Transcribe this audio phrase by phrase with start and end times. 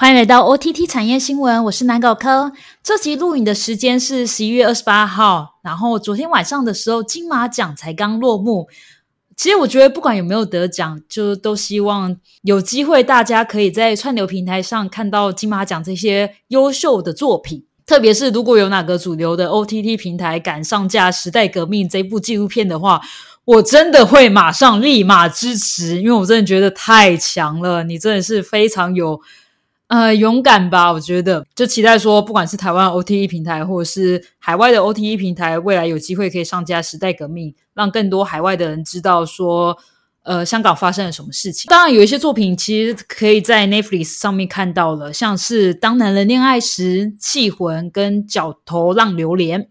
[0.00, 2.52] 欢迎来到 OTT 产业新闻，我是南狗科。
[2.84, 8.68] 这集录影的时间是十一月二十八号，然后昨天晚上的时候，金马奖才刚落幕。
[9.36, 17.64] 其实我觉得不管有没有得奖，就都希望有机会大家可以在串流平台上看到金马奖这些优秀的作品。
[17.84, 23.00] 特别是如果有哪个主流的 OTT 平台敢上架《时代革命》这部纪录片的话，
[23.44, 27.82] 我真的会马上立马支持，因为我真的觉得太强了。
[27.82, 29.20] 你真的是非常有。
[29.88, 30.92] 呃，勇敢吧！
[30.92, 39.78] 我觉得就期待说，不管是台湾 OTE 平台，或者是海外的 OTE 平台，未来有机会可以上架《时代革命》，让更多海外的人知道说，
[40.24, 41.70] 呃，香港发生了什么事情。
[41.70, 49.62] 当然，有一些作品其实可以在 Netflix 上面看到了，像是《当男人恋爱时》、《气魂》跟《角头浪流连》，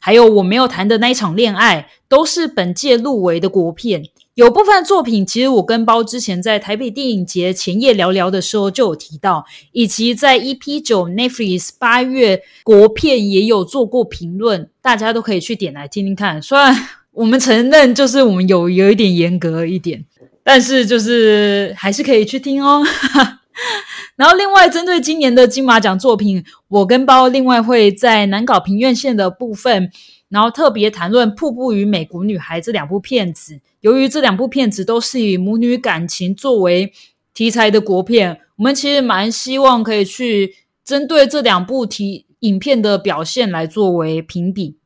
[0.00, 4.02] 还有我没有谈的那一场恋爱，都是本届入围的国片。
[4.34, 16.42] 有部分作品，其实我跟包之前在台北电影节前夜聊聊的时候就有提到，以及在 EP 九 Netflix 八月国片也有做过评论，大家都可以去点来听听看。
[16.42, 16.76] 虽然
[17.12, 20.04] 我们承认就是我们有有一点严格一点，
[20.42, 22.82] 但是就是还是可以去听哦。
[24.16, 29.92] 然后另外针对今年的金马奖作品，我跟包另外会在南港平院线的部分。
[30.34, 36.92] 然后特别谈论《瀑布与美国女孩》这两部片子，由于这两部片子都是以母女感情作为
[37.32, 44.76] 题材的国片，我们其实蛮希望可以去针对这两部题影片的表现来作为评比。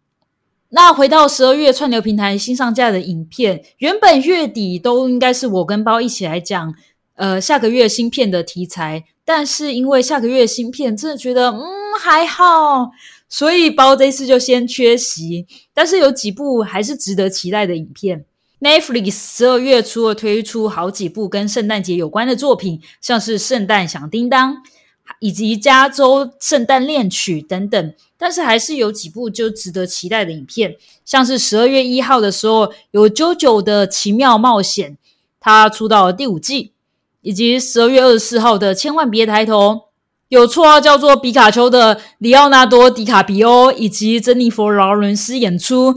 [0.69, 6.75] 那回到十二月串流平台新上架的影片，原本月底都应该是我跟包一起来讲，
[7.15, 11.65] 呃，下个月新片的题材，但是因为下个月新片，真的觉得嗯
[11.99, 12.91] 还好。
[13.29, 18.25] 所以包这次就先缺席，但是有几部还是值得期待的影片。
[18.61, 24.55] Netflix 十二月初推出好几部跟圣诞节有关的作品，像是《圣诞响叮当》
[25.21, 34.93] 以及《加州圣诞恋曲》等等，但是还是有几部就值得期待的影片，像是十二月一号的时候有《JoJo 的奇妙冒险》，
[35.39, 36.73] 它出到了第五季，
[37.21, 39.75] 以及十二月二十四号的《千万别抬头》。
[40.29, 45.95] 有绰号叫做皮卡丘的里奥纳多·迪卡比欧以及珍妮弗·劳伦斯演出，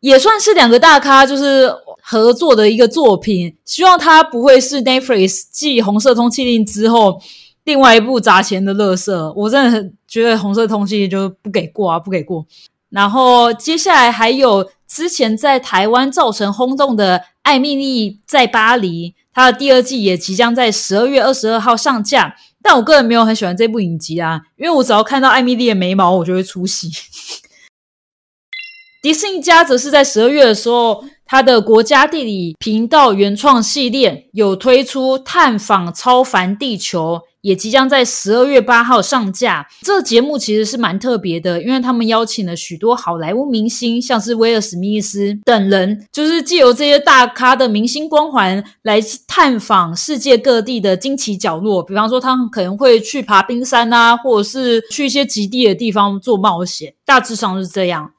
[0.00, 3.56] 也算是两个大咖就是合作的一个作品。
[3.64, 7.18] 希望它不会是 Netflix 继《红色通缉令》之后
[7.64, 9.32] 另外一部砸钱的乐色。
[9.34, 12.44] 我真的很觉得《红色通缉令》就不给过啊，不给过。
[12.90, 22.36] 然后接下来还有之前在台湾造成轰动的《艾米丽在巴黎》，它的第二季也即将在十二月二十二号上架。
[22.62, 26.90] 但我个人没有很喜欢这部影集啊，因为我只要看到艾米丽的眉毛，我就会出戏。
[29.02, 37.22] 迪士尼家则是在十二月的时候，它的国家地理频道原创系列有推出探访超凡地球。
[37.40, 39.66] 也即将在十二月八号上架。
[39.80, 51.82] 这节目其实是蛮特别的，因为他们邀请了许多好莱坞明星，像是威尔史密斯等人，就是借由这些大咖的明星光环来探访世界各地的惊奇角落。
[51.82, 56.94] 比方说，他们可能会去爬冰山啊，或者是去一些极地的地方做冒险。
[57.04, 58.12] 大致上是这样。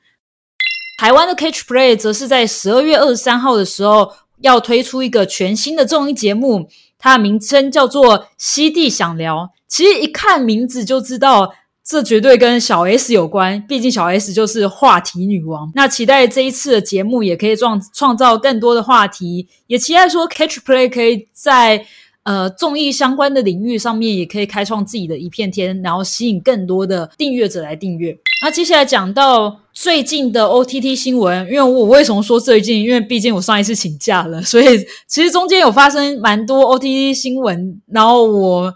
[1.04, 6.70] 台湾的 Catch Play 则是在十二月二十三号的时候要推出一个全新的综艺节目。
[6.98, 11.54] 它的名称叫做《西地想聊》，其实一看名字就知道，
[11.86, 13.62] 这绝对跟小 S 有关。
[13.68, 15.70] 毕竟小 S 就是话题女王。
[15.76, 21.86] 那期待这一次的节目也可以创创造更多的话题，也期待说 Catch Play 可以在
[22.24, 28.18] 呃综艺相关的领域上面也可以开创自己的一片天，然后吸引更多的订阅者来订阅。
[28.44, 32.84] 那接下来讲到最近的 OTT 新闻，因为我为什么说最近？
[32.84, 34.66] 因为毕竟我上一次请假了，所以
[35.08, 37.82] 其实中间有发生蛮多 OTT 新闻。
[37.88, 38.74] 然后我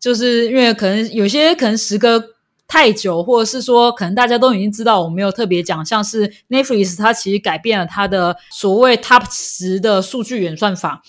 [0.00, 2.22] 就是因为可能有些可能时隔
[2.66, 5.84] 太久，或者是说可能大家都已经知道，我没有特别讲。
[5.86, 11.02] 像是 Netflix，它其实改变了它的所谓 Top 十的数据演算法，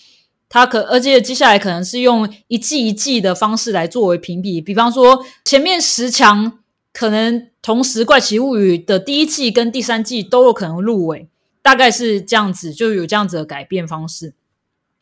[0.50, 6.59] 它可而且接下来可能是用一季一季的方式来作为评比，比方说前面十强。
[6.97, 11.27] 可能同时，《怪奇物语》的第一季跟第三季都有可能入围，
[11.62, 14.33] 大概是这样子，就有这样子的改变方式。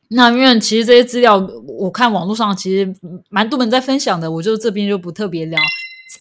[0.08, 2.92] 那因为其实这些资料，我看网络上其实
[3.30, 5.60] 蛮多人在分享的，我就这边就不特别聊。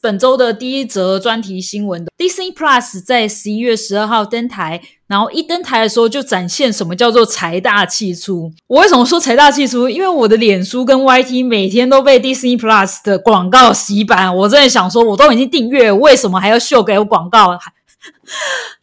[0.02, 8.50] 本周的第一则专题新闻，Disney Plus 在十一月十二号登台，然后一登台的时候就展现什么叫做财大气粗。
[8.66, 9.86] 我为什么说财大气粗？
[9.86, 17.58] 因为我的脸书跟 YT 每天都被 Disney Plus 的广告洗版，我真的想说，我都已经订阅，为什么还要秀给我广告？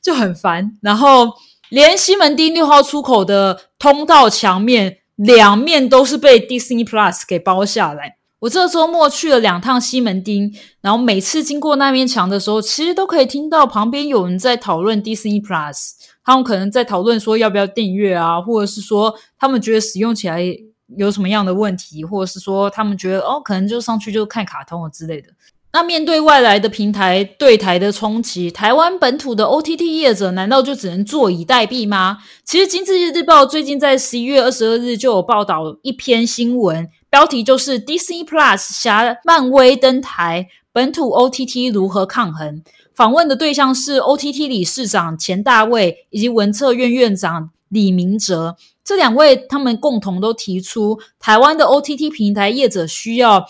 [0.03, 0.71] 就很烦。
[0.83, 1.33] 然后
[1.69, 8.17] 连西门町六号出口的通道墙面两面都是被 Disney Plus 给包下来。
[8.41, 15.89] 我这周末去了两趟西门町，然后每次经过那面墙的时候，其实都可以听到旁边有人在讨论 Disney Plus，
[16.29, 20.39] 他们可能在讨论说要不要订阅啊，或者是说他们觉得使用起来
[20.95, 25.29] 有什么样的问题，或者是说他们觉得哦，可能就上去就看卡通了之类的。
[25.73, 32.19] 那面对外来的平台对台的冲击，台湾本土的 OTT 业者难道就只能坐以待毙吗？
[32.45, 42.61] 其实《经济日报》最近在十一月二十二日就有报道一篇新闻，标题就是 Disney Plus 侠漫威登台，本土 OTT 如何抗衡？
[42.99, 53.47] 访问的对象是 OTT 理事长钱大卫以及文策院院长李明哲，这两位他们共同都提出，台湾的 OTT 平台业者需要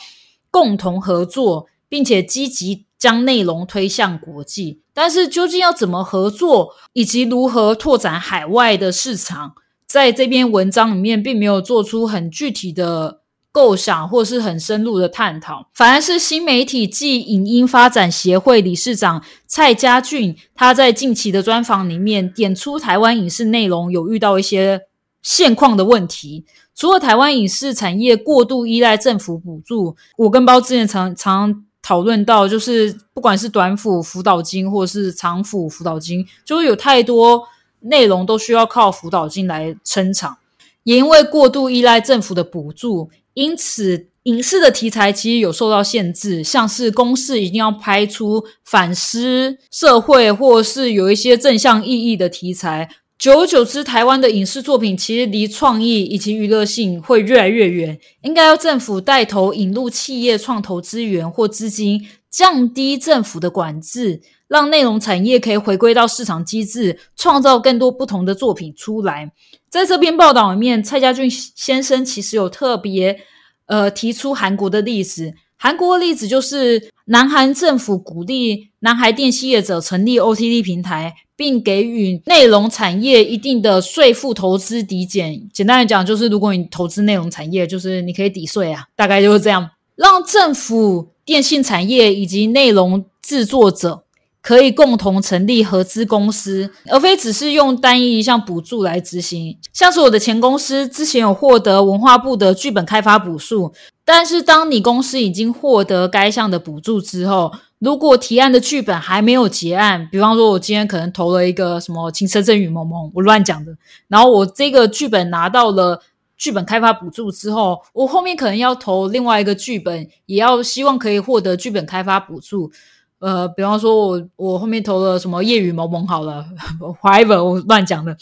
[0.52, 1.66] 共同合作。
[1.92, 9.56] 并且积极将内容推向国际，但是究竟要怎么合作，以及如何拓展海外的市场，
[9.88, 13.19] 在这篇文章里面并没有做出很具体的
[13.52, 15.68] 构想，或是很深入的探讨。
[15.74, 24.82] 反而是新媒体暨影音发展协会理事长蔡家俊，他在近期的专访里面点出台湾影视内容有遇到一些
[25.22, 26.46] 现况的问题。
[26.76, 31.66] 除了台湾影视产业过度依赖政府补助，我跟包之前常常。
[31.82, 37.42] 讨论到，就是不管是短辅辅导金，或是长辅辅导金，就会有太多
[37.80, 40.38] 内容都需要靠辅导金来撑场。
[40.84, 52.90] 也因为过度依赖政府的补助，因此影视的题材其实有受到限制，像是公视一定要拍出反思社会，或是有一些正向意义的题材。
[53.18, 57.98] 久而久之，台湾的影视作品其实离创意以及娱乐性会越来越远。
[58.24, 69.32] 应该要政府带头引入企业创投资源或资金，降低政府的管制，让内容产业可以回归到市场机制，创造更多不同的作品出来。
[69.70, 73.20] 在这篇报道里面，蔡家俊先生其实有特别
[73.68, 75.34] 呃提出韩国的例子。
[75.56, 81.14] 韩国的例子就是南韩政府鼓励南韩电信业者成立 OTT 平台。
[81.40, 85.42] 并给予内容产业一定的税负投资抵减。
[85.54, 89.70] 简单来讲，就是如果你投资内容产业，就是你可以抵税啊， 大概就是这样。
[89.96, 94.04] 让政府、电信产业以及内容制作者
[94.42, 99.58] 可以共同成立合资公司，而非只是用单一一项补助来执行。
[99.74, 103.74] 像是我的前公司之前有获得文化部的剧本开发补助，
[104.06, 113.76] 但是当你公司已经获得该项的补助之后，如果提案的剧本还没有结案，比方说，我今天可能投了一个什么《情深深雨蒙蒙》，我乱讲的。
[114.08, 116.02] 然后我这个剧本拿到了
[116.38, 122.72] 剧本开发补助之后，我后面可能要投另外一个剧本，也要希望可以获得剧本开发补助。
[123.20, 126.46] 呃，比方说，我我后面投了什么《夜雨蒙蒙》好了，
[127.02, 128.16] whatever，我乱讲的。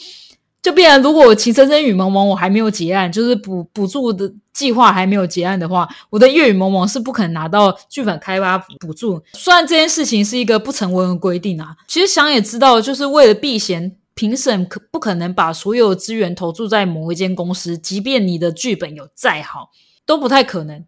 [0.60, 9.24] 就变成，如果《情深深雨蒙蒙》我还没有结案，就是补补助的计划还没有结案的话，我的《夜雨蒙蒙》是不可能拿到剧本开发补助。
[9.34, 19.70] 虽然这件事情是一个不成文的规定啊，其实想也知道，就是为了避嫌，评审可不可能把所有资源投注在某一间公司，即便你的剧本有再好，
[20.06, 20.84] 都不太可能。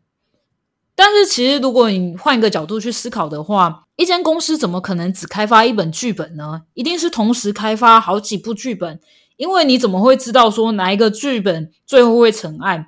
[1.01, 6.63] 但是，其实如果你换一个角度去思考的话，一间公司怎么可能只开发一本剧本呢？
[6.73, 8.99] 一定是同时开发好几部剧本。
[9.37, 12.85] 因为你怎么会知道说哪一个剧本最后会成案？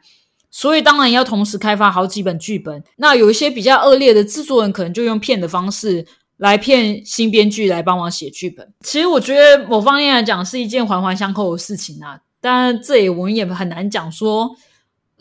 [0.50, 2.83] 所以当然要同时开发好几本剧本。
[2.97, 6.05] 那有一些比较恶劣的制作人，可能就用骗的方式
[6.36, 8.74] 来骗新编剧来帮忙写剧本。
[8.81, 12.19] 其实我觉得某方面来讲是一件环环相扣的事情啊。
[12.41, 14.51] 当然，这也我们也很难讲说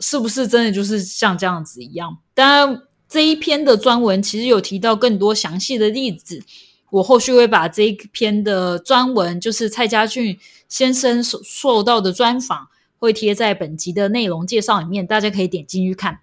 [0.01, 2.19] 是不是真的就是像这样子一样。
[2.35, 6.43] 当然，这一篇的专文其实有提到更多详细的例子。
[6.91, 10.37] 我后续会把这一篇的专文，就是蔡家俊
[10.69, 12.67] 先生所受到的专访，
[12.99, 16.19] 会贴在本集的内容介绍里面，大家可以点进去看。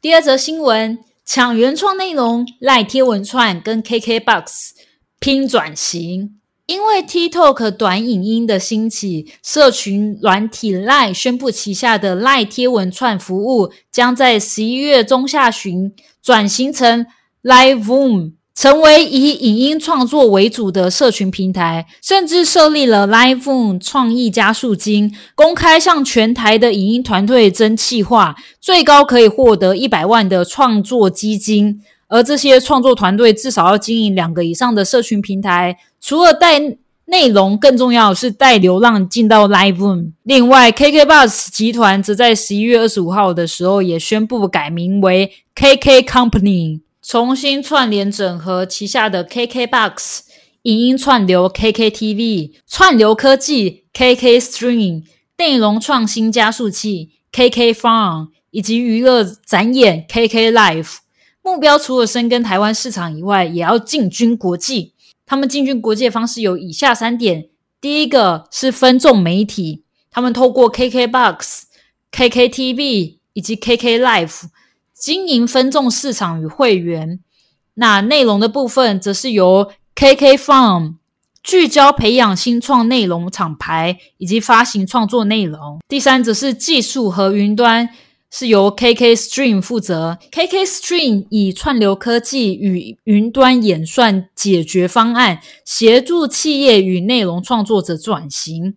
[0.00, 4.70] 第二则新闻：抢原创内容，赖贴文串跟 KKBOX
[5.18, 6.35] 拼转型。
[6.66, 15.92] 因为 TikTok 短影音的兴起，社群软体赖宣布旗下的赖贴文串服务将在十一月中下旬
[16.22, 17.06] 转型成
[17.42, 18.32] Live Room。
[18.56, 31.82] 成为以影音创作为主的社群平台，甚至设立了 Liveoom 创意加速金，公开向全台的影音团队争气划，最高可以获得一百万的创作基金。
[32.08, 36.60] 而这些创作团队至少要经营两个以上的社群平台，除了带
[37.06, 40.12] 内容，更重要是带流浪进到 Live Room。
[40.24, 46.80] 另外，KKBus 集团则在十一月二十五号的时候也宣布改名为 KK Company。
[47.00, 50.18] 重新串联整合旗下的 KKBOX
[50.62, 55.04] 影音串流 KKTV 串流科技 KK Stream
[55.38, 60.96] 内容创新加速器 KK Farm 以及娱乐展演 KK Live。
[61.46, 64.94] 目标除了深耕台湾市场以外，也要进军国际。
[65.24, 67.46] 他们进军国际的方式有以下三点：
[67.80, 71.62] 第一个是分众媒体，他们透过 KKBOX、
[72.10, 74.46] KKTV 以及 KK Live
[74.92, 77.20] 经营分众市场与会员。
[77.74, 80.94] 那内容的部分，则是由 KK Farm
[81.44, 85.78] 聚焦培养新创内容厂牌以及发行创作内容。
[85.86, 87.88] 第三，则是技术和云端。
[88.30, 90.18] 是由 KK Stream 负责。
[90.30, 98.74] KK Stream 以串流科技与云端演算解决方案，协助企业与内容创作者转型。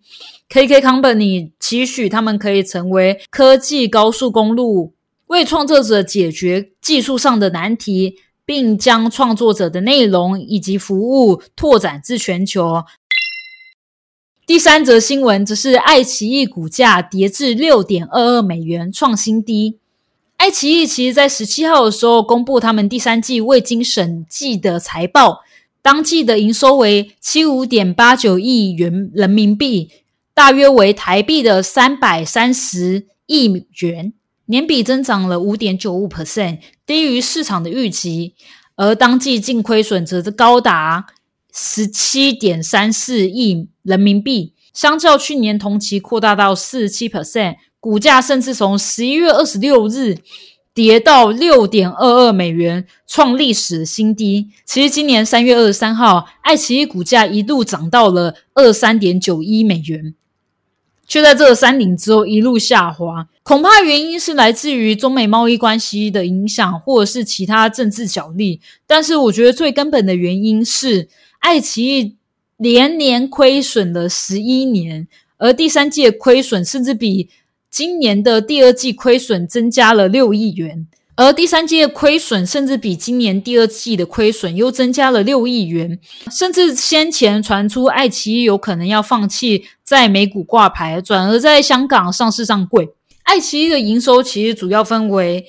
[0.50, 4.94] KK Company 期许他们可以成为科技高速公路，
[5.28, 8.16] 为创作者解决技术上的难题，
[8.46, 12.84] 并将创作者的内容以及服务拓展至全球。
[14.50, 19.78] 第三则新闻则是爱奇艺股价跌至六点二二美元，创新低。
[20.38, 25.42] 爱奇艺其实在十七号的时候公布他们第三季未经审计的财报，
[25.84, 29.92] 当季的营收为七五点八九亿元人民币，
[30.34, 34.12] 大约为台币的三百三十亿元，
[34.48, 38.34] 年比增长了五点九五 percent，低于市场的预期。
[38.76, 41.06] 而当季净亏损则是高达。
[41.52, 50.18] 十七点三四亿人民币，相较去年同期扩大到四十七 percent，股价甚至从十一月二十六日
[50.74, 54.50] 跌到六点二二美元，创历史新低。
[54.64, 60.14] 其实今年三月二十三号，爱奇艺股价一度涨到了二三点九一美元，
[61.08, 63.28] 却在这个山顶之后一路下滑。
[63.42, 68.62] 恐怕原因是来自于中美贸易关系的影响，或者是其他政治角力。
[68.86, 71.10] 但是我觉得最根本的原因是。
[71.40, 72.16] 爱奇艺
[72.58, 77.30] 连年亏损了十一年，而第三季的亏损甚至比
[77.70, 92.90] 今年的第二季亏损增加了六亿元，而第三季的亏损甚至比今年第二季的亏损又增加了六亿元，甚至先前传出爱奇艺有可能要放弃在美股挂牌，转而在香港上市上柜。
[93.24, 95.46] 爱奇艺的营收其实主要分为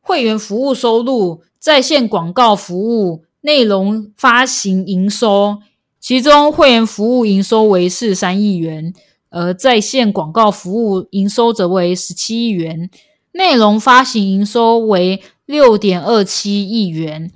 [0.00, 3.24] 会员服务收入、在线广告服务。
[3.42, 5.58] 内容发行营收，
[5.98, 8.92] 其中会员服务营收为四十三亿元，
[9.30, 12.90] 而在线广告服务营收则为十七亿元，
[13.32, 17.30] 内容发行营收为六点二七亿元，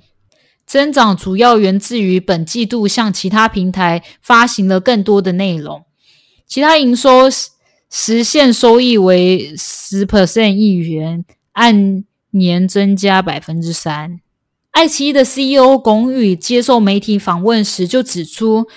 [0.65, 5.83] 增长主要源自于本季度向其他平台发行了更多的内容，
[6.45, 7.29] 其他营收
[7.89, 14.19] 实现收益为十 percent 亿元，按年增加百分之三。
[14.75, 18.67] 爱奇艺的 CEO 龚宇接受媒体访问时就指出，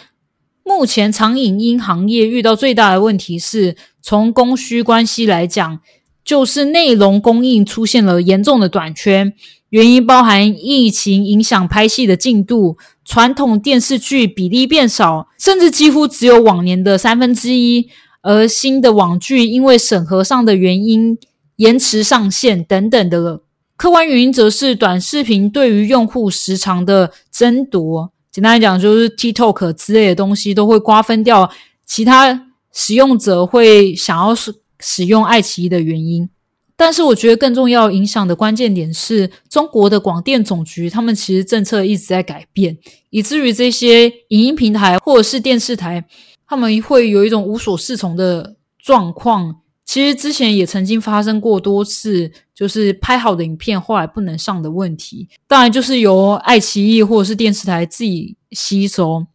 [0.62, 5.80] 目前长影音行业遇到最大的问题是，从供需关系来讲，
[6.24, 9.32] 就是内容供应出现了严重的短缺。
[9.70, 17.88] 原因包含疫情影响拍戏的进度，传统电视剧比例变少，甚至几乎只有往年的三分之一，
[18.22, 21.18] 而新的网剧因为审核上的原因
[21.56, 23.42] 延迟上线等等的了。
[23.78, 31.48] 客观原因则是短视频对于用户时长的争夺，简单来讲就是 TikTok 之类的东西都会瓜分掉
[31.86, 36.28] 其他使用者会想要使使用爱奇艺的原因。
[36.76, 42.76] 但是我觉得更重要影响的关键点是中国的广电总局，他们其实政策一直在改变，
[43.10, 46.04] 以至于这些影音平台或者是电视台，
[46.48, 49.60] 他们会有一种无所适从的状况。
[49.88, 55.26] 其实之前也曾经发生过多次，就是拍好的影片后来不能上的问题。
[55.46, 59.26] 当然，就是由爱奇艺或者是电视台自己吸收。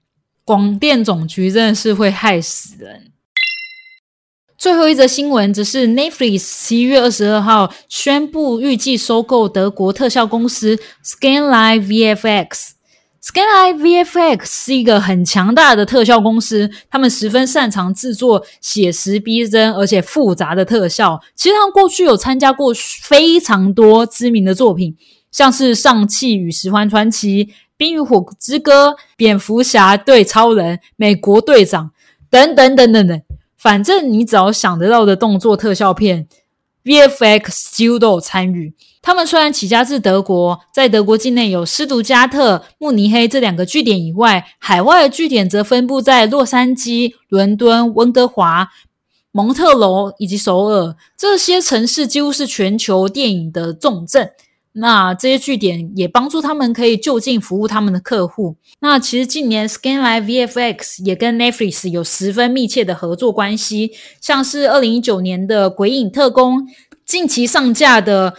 [0.45, 3.11] 广电总局真的是会害死人。
[4.55, 12.73] 最后一则新闻则是 Netflix 十一月二十二号宣布预计收购德国特效公司 Scanline VFX。
[13.23, 21.21] Scanline VFX 是一个很强大的特效公司，他们十分擅长制作写实逼真而且复杂的特效。
[21.33, 24.97] 其实他们过去有参加过非常多知名的作品，
[25.31, 27.45] 像是《上汽与十环传奇》
[27.77, 31.85] 《冰与火之歌》《蝙蝠侠对超人》《美国队长》
[32.29, 33.21] 等等等等等。
[33.57, 36.27] 反正你只要想得到的动作特效片。
[36.83, 38.73] VFX 几乎都有参与。
[39.03, 48.69] 他们虽然起家自德国，在德国境内有斯图加特、慕尼黑这两个据点以外，海外的据点则分布在洛杉矶、伦敦、温哥华、
[49.33, 50.95] 蒙特楼以及首尔。
[51.17, 54.31] 这些城市几乎是全球电影的重镇。
[54.75, 58.55] 那这些据点也帮助他们可以就近服务他们的客户。
[58.79, 63.91] 那其实近年 Scanline VFX 也跟 Netflix 有十分密切的合作关系，
[64.21, 66.61] 像是二零一九年的《鬼影特工》
[67.05, 68.33] 近期上架的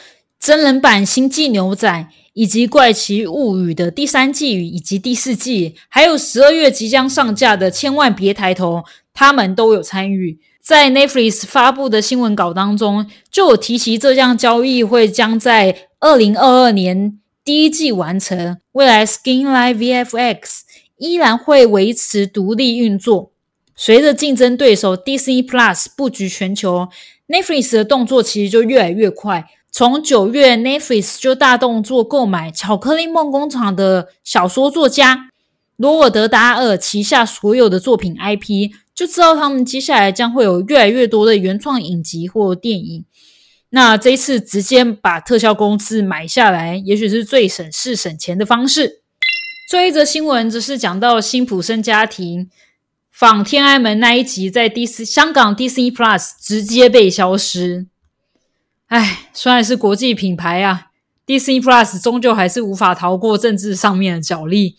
[0.44, 1.88] 真人版《星际牛仔》
[2.34, 8.76] 以及《怪奇物语》的第三季以及第四季，还有十二月即将上架的《千万别抬头》，
[9.14, 10.38] 他们都有参与。
[10.60, 18.58] 在 Netflix 发布的新闻稿当中，就有提及这项交易会将在二零二二年第一季完成。
[18.72, 20.40] 未来 Skinline VFX
[20.98, 23.32] 依然会维持独立运作。
[23.74, 26.88] 随着竞争对手 Disney Plus 布局全球
[27.28, 29.46] ，Netflix 的动作其实就越来越快。
[29.76, 35.30] 从九月，Netflix 就大动作购买《巧克力梦工厂》的小说作家
[35.74, 38.70] 罗尔德达尔旗下所有的作品 IP。
[38.94, 43.04] 就知道他们接下来将会有越来越多的原创影集或电影。
[43.70, 49.02] 那这一次直接把特效公司买下来，也许是最省事省钱的方式。
[49.68, 52.48] 最后一则新闻则是讲到辛普森家庭
[53.10, 57.88] 访天安门那一集，在 D C 香港 DC Plus 直接被消失。
[58.94, 60.92] 唉，虽然是国际品牌啊
[61.26, 64.76] ，Disney Plus 终究还是无法逃过政治上面的角力。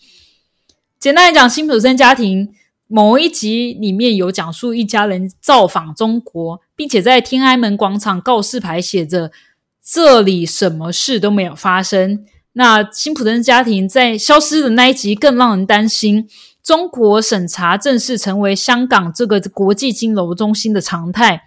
[0.98, 2.54] 简单来讲，辛普森家庭。
[2.88, 9.32] 某一集里面有讲述一家人造访中国，并且在天安门广场告示牌写着
[9.84, 12.24] “这里什么事都没有发生”。
[12.54, 16.26] 那辛普森家庭在消失的那一集更让人担心，
[16.62, 21.42] 中国审查正式成为香港这个国际金融中心的常态。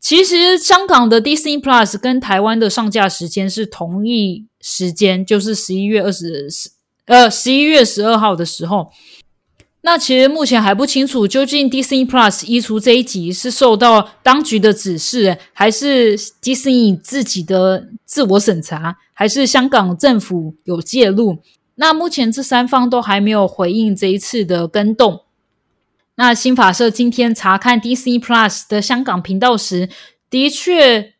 [0.00, 6.70] 其实，香港的 Disney Plus 跟台湾的上架时间是同一时间，就是十一月二十十
[7.06, 8.90] 呃十一月十二号的时候。
[9.82, 21.38] 那其实目前还不清楚，究竟 Disney Plus 移除这一集是受到当局的指示，还是 Disney 自己的自我审查，还是香港政府有介入？
[21.76, 25.25] 那目前这三方都还没有回应这一次的跟动。
[26.16, 29.88] 那新法社今天查看 DC Plus 的香港频道时，
[30.30, 31.12] 的确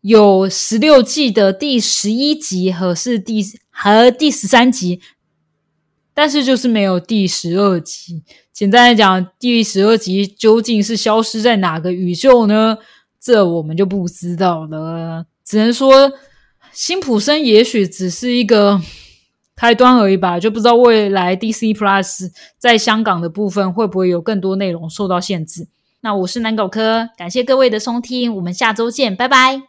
[0.00, 5.00] 有十六季的第十一集和是第和第十三集。
[6.12, 8.24] 但是就是没有第十二集。
[8.52, 12.76] 简单来讲，第十二集究竟是消失在哪个宇宙呢？
[13.20, 15.24] 这我们就不知道了。
[15.44, 16.12] 只能说，
[16.72, 18.82] 辛普森也许只是一个
[19.60, 25.68] 开端而已吧，就不知道未来 DC Plus 在香港的部分会不会有更多内容受到限制。
[26.00, 29.60] 那我是南狗科，感谢各位的收听，我们下周见，拜拜。